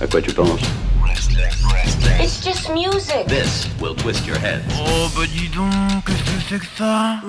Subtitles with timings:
[0.00, 0.60] À quoi tu penses
[2.20, 3.26] It's just music.
[3.28, 4.62] This will twist your head.
[4.78, 5.70] Oh bah dis donc,
[6.06, 7.20] qu'est-ce que c'est que ça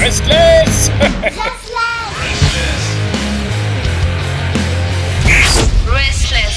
[0.00, 0.90] Restless
[5.86, 6.56] Restless.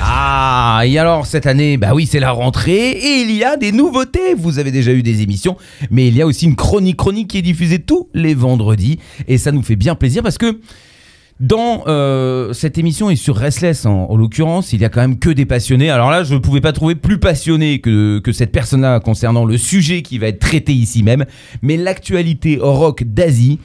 [0.00, 3.72] Ah, et alors cette année, bah oui, c'est la rentrée et il y a des
[3.72, 4.34] nouveautés.
[4.36, 5.56] Vous avez déjà eu des émissions,
[5.90, 9.38] mais il y a aussi une chronique chronique qui est diffusée tous les vendredis et
[9.38, 10.60] ça nous fait bien plaisir parce que
[11.40, 15.18] dans euh, cette émission et sur Restless en, en l'occurrence, il y a quand même
[15.18, 15.90] que des passionnés.
[15.90, 19.58] Alors là, je ne pouvais pas trouver plus passionné que, que cette personne-là concernant le
[19.58, 21.24] sujet qui va être traité ici même.
[21.62, 23.58] Mais l'actualité rock d'Asie,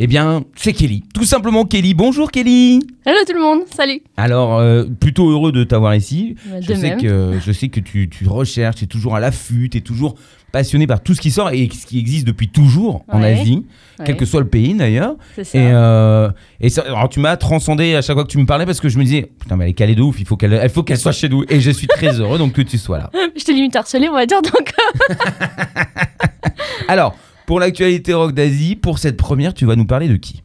[0.00, 1.02] eh bien, c'est Kelly.
[1.12, 1.92] Tout simplement Kelly.
[1.92, 2.78] Bonjour Kelly.
[3.04, 4.00] Hello tout le monde, salut.
[4.16, 6.36] Alors, euh, plutôt heureux de t'avoir ici.
[6.46, 7.00] Bah, Je de sais, même.
[7.00, 10.14] que, je sais que tu, tu recherches, tu es toujours à l'affût, tu es toujours
[10.52, 13.40] passionné par tout ce qui sort et ce qui existe depuis toujours en Ouais.
[13.40, 13.66] Asie,
[13.98, 14.16] quel Ouais.
[14.16, 15.16] que soit le pays d'ailleurs.
[15.34, 15.58] C'est ça.
[15.58, 18.66] Et, euh, et ça, alors tu m'as transcendé à chaque fois que tu me parlais
[18.66, 20.58] parce que je me disais, putain, mais elle est calée de ouf, il faut qu'elle
[20.62, 21.44] il faut qu'elle soit chez nous.
[21.48, 23.10] Et je suis très heureux donc que tu sois là.
[23.36, 24.72] Je t'ai limite harcelé, on va dire, donc
[26.88, 27.16] Alors,
[27.48, 30.42] pour l'actualité rock d'Asie, pour cette première, tu vas nous parler de qui?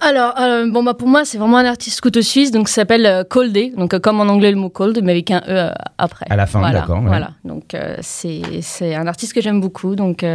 [0.00, 3.04] Alors, euh, bon, bah, pour moi, c'est vraiment un artiste couteau suisse, donc ça s'appelle
[3.04, 5.42] euh, Cold Day, donc euh, comme en anglais le mot cold, mais avec un E
[5.48, 6.26] euh, après.
[6.30, 7.08] À la fin, voilà, d'accord, ouais.
[7.08, 10.26] Voilà, donc c'est un artiste que j'aime beaucoup, donc on,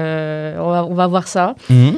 [0.70, 1.56] va, on va voir ça.
[1.70, 1.95] Mhm.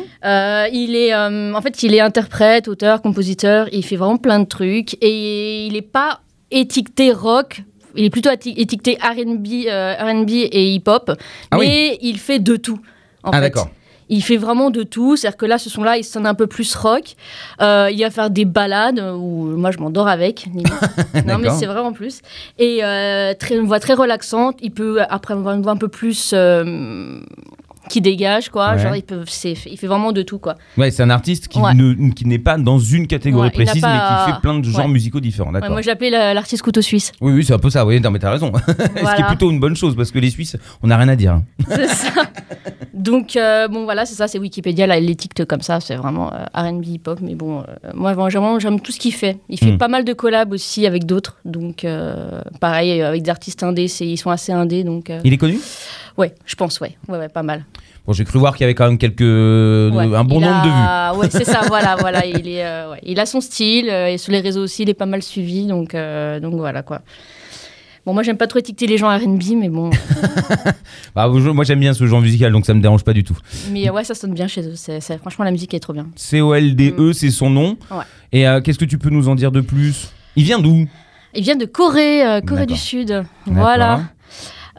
[0.71, 4.95] Il est, en fait, il est interprète, auteur, compositeur, il fait vraiment plein de trucs,
[5.01, 6.19] et il n'est pas
[6.51, 7.63] étiqueté rock.
[7.95, 11.11] Il est plutôt éti- étiqueté R&B, euh, R&B et hip-hop,
[11.49, 12.79] Ah mais il fait de tout.
[13.29, 13.69] En Ah d'accord.
[14.11, 15.15] Il fait vraiment de tout.
[15.15, 17.15] C'est-à-dire que là, ce son-là, il sonne un peu plus rock.
[17.61, 20.47] Euh, il va faire des balades où moi, je m'endors avec.
[21.27, 22.21] non, mais c'est vraiment plus.
[22.57, 24.57] Et euh, très, une voix très relaxante.
[24.61, 26.31] Il peut, après, avoir une voix un peu plus.
[26.33, 27.19] euh,
[27.89, 28.71] qui dégage, quoi.
[28.73, 28.79] Ouais.
[28.79, 29.23] Genre, il, peut,
[29.65, 30.55] il fait vraiment de tout, quoi.
[30.77, 31.73] Ouais, c'est un artiste qui Ouais.
[31.73, 34.63] ne- qui n'est pas dans une catégorie Ouais, précise, pas- mais qui fait plein de
[34.63, 35.51] genres musicaux différents.
[35.51, 35.71] D'accord.
[35.71, 37.11] moi, la- l'artiste couteau suisse.
[37.19, 37.85] Oui, oui, c'est un peu ça.
[37.85, 38.51] Oui, non, mais t'as raison.
[38.67, 39.23] Ce qui est Voilà.
[39.27, 41.33] plutôt une bonne chose parce que les Suisses, on n'a rien à dire.
[41.33, 41.43] hein.
[41.69, 42.11] c'est ça.
[42.93, 46.45] Donc, euh, bon, voilà, c'est ça, c'est Wikipédia, là, l'étiquette comme ça, c'est vraiment euh,
[46.53, 47.63] RB hip-hop, mais bon, euh,
[47.93, 49.37] moi, vraiment, j'aime tout ce qu'il fait.
[49.49, 49.77] Il fait Mm.
[49.77, 53.85] pas mal de collabs aussi avec d'autres, donc euh, pareil, euh, avec des artistes indés,
[54.01, 55.59] ils sont assez indés, donc Il est connu?
[56.19, 57.65] Ouais, je pense, ouais, ouais, ouais, pas mal.
[58.05, 60.69] Bon, j'ai cru voir qu'il y avait quand même quelques, Ouais, un bon nombre de
[60.69, 61.19] vues.
[61.19, 64.17] Ouais, c'est ça, voilà, voilà, il, est, euh, ouais, il a son style, euh, et
[64.17, 67.01] sur les réseaux aussi, il est pas mal suivi, donc, euh, donc voilà, quoi.
[68.05, 69.89] Bon, moi, j'aime pas trop étiqueter les gens RB, mais bon,
[71.15, 73.37] Bah, moi, j'aime bien ce genre musical, donc ça me dérange pas du tout.
[73.71, 75.93] mais euh, ouais, ça sonne bien chez eux, c'est, c'est- franchement, la musique est trop
[75.93, 76.07] bien.
[76.15, 77.77] C-O-L-D-E, c'est son nom.
[77.91, 77.95] Mm.
[77.97, 78.03] Ouais.
[78.31, 80.09] Et euh, qu'est-ce que tu peux nous en dire de plus?
[80.35, 80.87] Il vient d'où?
[81.35, 83.23] Il vient de Corée, euh, Corée du Sud.
[83.45, 84.01] Voilà.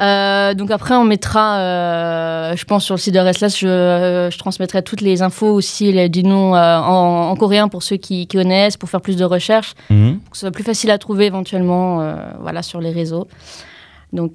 [0.00, 4.38] Euh, donc après, on mettra, euh, je pense sur le site de Restless, je, je
[4.38, 8.26] transmettrai toutes les infos aussi, les, du nom euh, en, en coréen pour ceux qui,
[8.26, 10.18] qui connaissent, pour faire plus de recherches, Mhm.
[10.20, 13.28] pour que ce soit plus facile à trouver éventuellement, voilà, sur les réseaux.
[14.12, 14.32] Donc,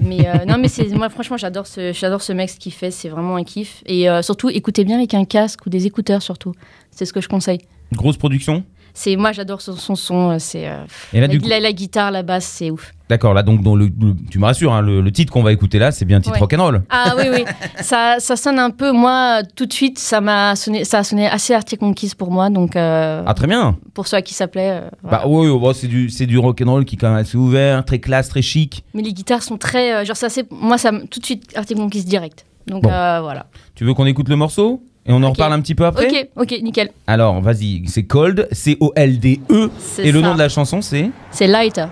[0.00, 3.08] mais non, mais c'est moi franchement, j'adore ce, j'adore ce mec ce qu'il fait, c'est
[3.08, 3.82] vraiment un kiff.
[3.86, 6.52] Et surtout, écoutez bien avec un casque ou des écouteurs surtout.
[6.90, 7.60] C'est ce que je conseille.
[7.92, 8.64] Grosse production?
[8.98, 10.30] C'est moi, j'adore son, son son.
[10.30, 12.94] euh, C'est euh, la, coup, la- la guitare, la basse, c'est ouf.
[13.10, 15.52] d'accord, là, donc, dans le, le- tu me rassures, hein, le, le titre qu'on va
[15.52, 16.40] écouter là, c'est bien un titre Ouais.
[16.40, 16.82] rock'n'roll.
[16.88, 17.44] Ah oui, oui.
[17.82, 21.28] Ça, ça sonne un peu, moi, tout de suite, ça m'a sonné, ça a sonné
[21.28, 22.48] assez Arctic Monkeys pour moi.
[22.48, 23.76] Donc, euh, Ah, très bien.
[23.92, 24.80] pour ceux à qui ça plaît.
[24.82, 25.18] euh, voilà.
[25.18, 28.30] Bah, oui, c'est du, c'est du rock'n'roll qui est quand même assez ouvert, très classe,
[28.30, 28.82] très chic.
[28.94, 29.92] Mais les guitares sont très.
[29.94, 30.50] euh, genre, ça, c'est.
[30.50, 32.46] Moi, ça, tout de suite, Arctic Monkeys direct.
[32.66, 32.88] Donc, Bon.
[32.88, 33.44] voilà.
[33.74, 34.82] Tu veux qu'on écoute le morceau?
[35.08, 36.90] Et on en reparle un petit peu après Ok, ok, nickel.
[37.06, 39.70] Alors, vas-y, c'est Cold, C-O-L-D-E.
[39.78, 40.26] C'est Et le ça.
[40.26, 41.86] nom de la chanson, c'est C'est Lighter.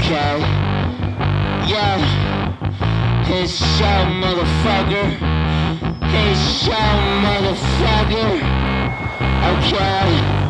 [0.00, 0.38] Okay.
[1.66, 1.98] Yeah.
[4.20, 5.06] Motherfucker.
[6.02, 6.80] It's so
[7.24, 8.32] motherfucker.
[9.50, 10.49] Okay.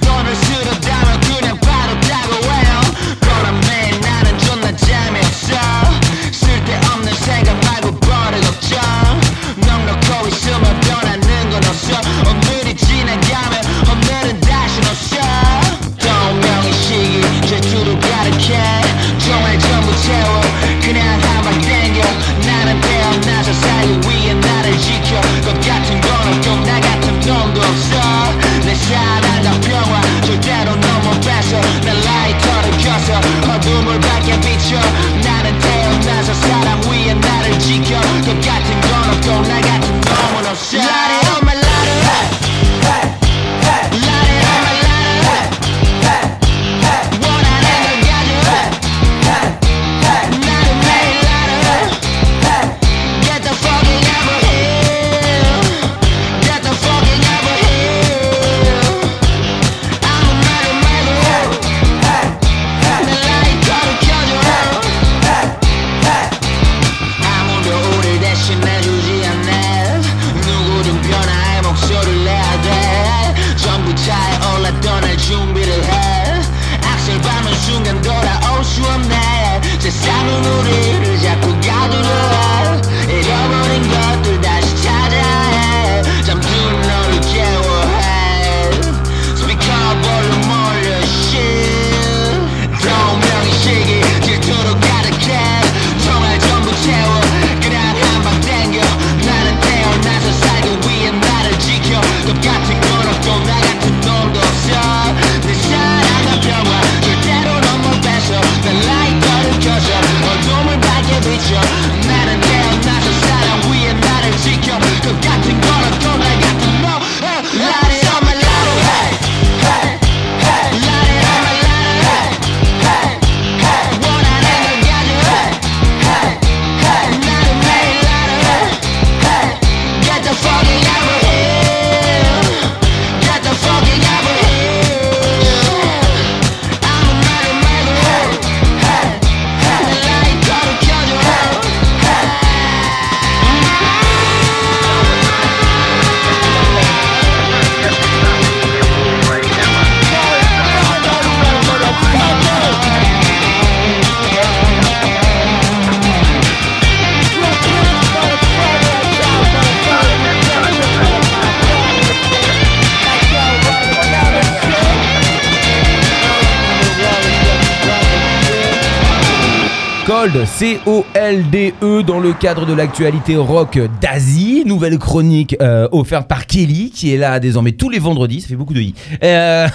[170.21, 174.61] Cold, C-O-L-D-E, E, dans le cadre de l'actualité rock d'Asie.
[174.67, 178.41] Nouvelle chronique euh, offerte par Kelly, qui est là désormais tous les vendredis.
[178.41, 178.93] Ça fait beaucoup de i.
[179.23, 179.67] Euh,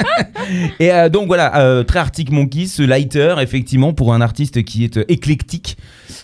[0.80, 4.98] Et euh, donc voilà, très Arctic Monkeys, ce lighter, effectivement, pour un artiste qui est
[5.08, 5.76] éclectique.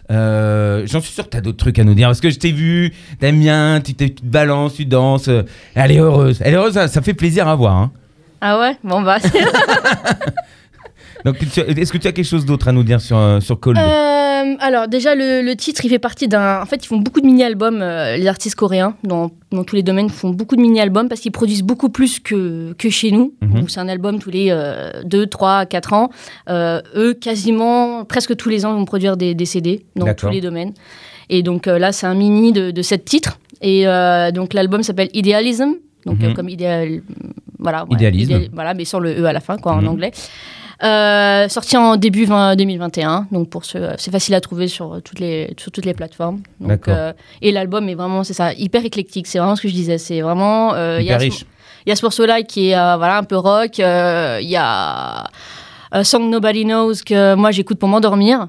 [0.08, 2.94] J'en suis sûr que t'as d'autres trucs à nous dire parce que je t'ai vu,
[3.20, 5.28] t'aimes bien, tu, te- balances, tu danses.
[5.75, 7.76] elle est heureuse, elle est heureuse, ça, ça fait plaisir à voir.
[7.76, 7.90] hein.
[8.40, 8.76] Ah ouais?
[8.82, 9.19] Bon bah.
[11.24, 13.78] Donc, est-ce que tu as quelque chose d'autre à nous dire sur, euh, sur Cold?
[13.78, 17.20] Euh, alors déjà le, le titre il fait partie d'un en fait ils font beaucoup
[17.20, 21.08] de mini-albums euh, les artistes coréens dans, dans tous les domaines font beaucoup de mini-albums
[21.08, 23.69] parce qu'ils produisent beaucoup plus que, que chez nous Mhm.
[23.69, 24.50] c'est un album tous les
[25.04, 26.10] 2, 3, 4 ans
[26.48, 30.40] Euh, eux quasiment presque tous les ans vont produire des, des CD dans tous les
[30.40, 30.72] domaines
[31.30, 33.84] et donc là c'est un mini de, de 7 titres et
[34.34, 35.74] donc l'album s'appelle Idealism
[36.04, 36.34] donc Mhm.
[36.34, 37.00] comme idéal
[37.60, 38.32] voilà ouais, Idéalisme.
[38.32, 39.88] idéal- voilà mais sans le e à la fin quoi en Mhm.
[39.88, 40.10] anglais
[40.82, 45.20] euh, sorti en début 20 2021, donc pour ce, c'est facile à trouver sur toutes
[45.20, 46.40] les sur toutes les plateformes.
[46.61, 49.26] Donc, euh, et l'album est vraiment c'est ça hyper éclectique.
[49.26, 49.99] C'est vraiment ce que je disais.
[49.99, 51.44] C'est vraiment euh, y Hyper a ce- riche.
[51.87, 53.81] Il y a ce morceau-là qui est euh, voilà un peu rock.
[53.81, 55.24] euh, Il y a
[55.94, 58.48] euh, Song Nobody Knows que moi j'écoute pour m'endormir.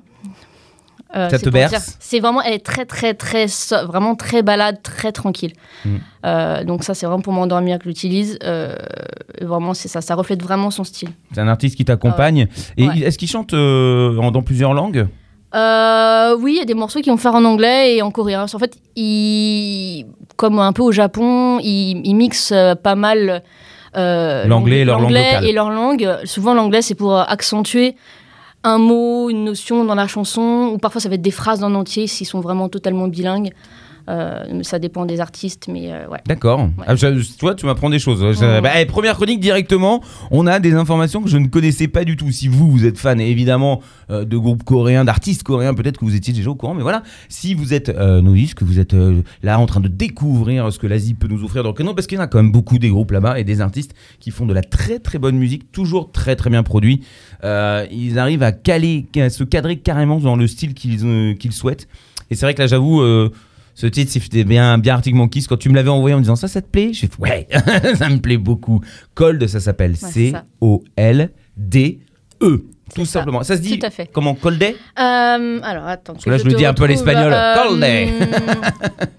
[1.15, 1.97] Euh, Ça te berce?
[1.99, 5.53] C'est vraiment, elle est très, très, très, so- vraiment très balade, très tranquille.
[5.85, 5.89] Mm.
[6.25, 8.39] Euh, donc ça, c'est vraiment pour m'endormir que j'utilise.
[8.43, 8.75] Euh,
[9.41, 11.09] vraiment, c'est ça, ça reflète vraiment son style.
[11.33, 12.47] C'est un artiste qui t'accompagne.
[12.77, 12.99] Et Ouais.
[13.01, 15.07] est-ce qu'il chante euh, en- dans plusieurs langues?
[15.55, 18.45] Oui, il y a des morceaux qui vont faire en anglais et en coréen.
[18.51, 20.05] En fait, il,
[20.35, 23.43] comme un peu au Japon, ils il mixent euh, pas mal
[23.95, 25.45] L'anglais et leur langue locale.
[25.45, 26.09] et leur langue.
[26.25, 27.95] Souvent, l'anglais, c'est pour accentuer
[28.63, 31.73] un mot, une notion dans la chanson, ou parfois ça va être des phrases en
[31.75, 33.53] entier s'ils sont vraiment totalement bilingues.
[34.09, 36.19] Euh, ça dépend des artistes, mais euh, ouais.
[36.27, 36.69] D'accord.
[36.85, 38.21] Ah, je- toi, tu m'apprends des choses.
[38.21, 38.61] Ouais.
[38.61, 40.01] bah, eh, première chronique directement.
[40.29, 42.29] On a des informations que je ne connaissais pas du tout.
[42.31, 46.15] Si vous, vous êtes fan évidemment euh, de groupes coréens, d'artistes coréens, peut-être que vous
[46.15, 46.73] étiez déjà au courant.
[46.73, 48.95] Mais voilà, si vous êtes novice, que vous êtes
[49.41, 52.07] là en train de découvrir ce que l'Asie peut nous offrir dans le canon, parce
[52.07, 54.45] qu'il y en a quand même beaucoup des groupes là-bas et des artistes qui font
[54.45, 57.01] de la très très bonne musique, toujours très très bien produit.
[57.43, 61.87] Ils arrivent à caler, à se cadrer carrément dans le style qu'ils qu'ils souhaitent.
[62.29, 63.01] Et c'est vrai que là, j'avoue.
[63.75, 65.45] Ce titre, c'était bien, bien Arctic Monkeys.
[65.49, 66.91] Quand tu me l'avais envoyé en me disant ça, ça te plaît?
[66.93, 67.47] J'ai fait ouais,
[67.95, 68.81] ça me plaît beaucoup.
[69.15, 69.95] Cold, ça s'appelle.
[69.97, 71.31] C-O-L-D-E.
[72.93, 73.19] Tout ça.
[73.19, 73.41] simplement.
[73.43, 74.09] Ça se dit Tout à fait.
[74.13, 76.13] comment Colday Euh, alors, attends.
[76.13, 77.31] que là, je le te dis un peu l'espagnol.
[77.33, 77.83] euh, Colde.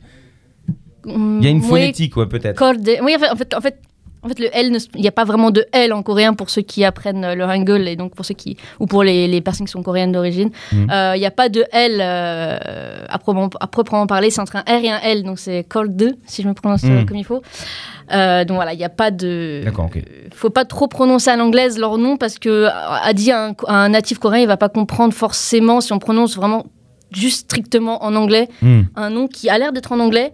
[1.06, 2.56] Il y a une oui, phonétique, ouais, peut-être.
[2.56, 2.88] Corde.
[3.02, 3.78] Oui, en fait, en fait,
[4.25, 6.49] en fait, le L, ne- il n'y a pas vraiment de L en coréen pour
[6.50, 9.40] ceux qui apprennent euh, le hangul et donc pour ceux qui ou pour les, les
[9.40, 10.50] personnes qui sont coréennes d'origine.
[10.73, 10.88] Mhm.
[10.90, 14.31] Euh, Il n'y a pas de L euh, à, proprement, à proprement parler.
[14.31, 16.83] C'est entre un R et un L, donc c'est Corde 2 si je me prononce
[16.85, 17.07] Mhm.
[17.07, 17.43] comme il faut.
[18.12, 19.62] Euh, donc voilà, il n'y a pas de.
[19.64, 20.02] D'accord, ok.
[20.35, 24.19] Faut pas trop prononcer à l'anglaise leur nom parce que a dit un, un natif
[24.19, 26.66] coréen, il va pas comprendre forcément si on prononce vraiment
[27.12, 30.33] juste strictement en anglais Hmm, un nom qui a l'air d'être en anglais.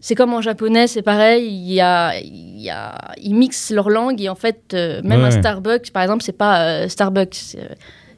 [0.00, 1.46] C'est comme en japonais, c'est pareil.
[1.46, 5.20] Il y a, il y a, ils mixent leur langue et en fait, euh, même
[5.20, 5.26] Ouais.
[5.26, 7.56] un Starbucks, par exemple, c'est pas euh, Starbucks.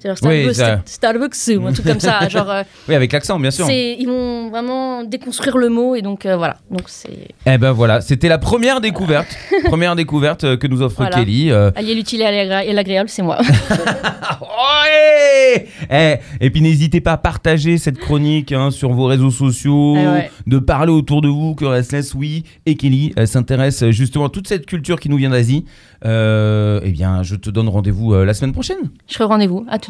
[0.04, 2.28] Genre Oui, Starbucks, ça- Starbucks ou un truc comme ça.
[2.28, 3.68] Genre, euh, Oui, avec l'accent, bien sûr.
[3.70, 6.56] ils vont vraiment déconstruire le mot et donc euh, voilà.
[6.70, 9.36] Donc c'est Eh ben voilà, c'était la première découverte.
[9.64, 11.16] première découverte euh, que nous offre Voilà.
[11.16, 11.50] Kelly.
[11.50, 13.38] euh, allier l'utile et l'agréable, c'est moi.
[14.40, 19.96] Ouais Eh, et puis n'hésitez pas à partager cette chronique hein, sur vos réseaux sociaux,
[19.98, 20.30] Ah ouais.
[20.46, 24.66] de parler autour de vous que Restless, oui, et Kelly s'intéresse justement à toute cette
[24.66, 25.64] culture qui nous vient d'Asie.
[26.04, 28.78] Eh bien, je te donne rendez-vous la semaine prochaine.
[29.08, 29.66] Je serai rendez-vous.
[29.68, 29.89] À tout.